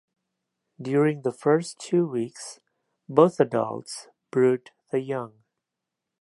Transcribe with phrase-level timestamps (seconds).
[0.81, 2.59] During the first two weeks,
[3.07, 5.43] both adults brood the young.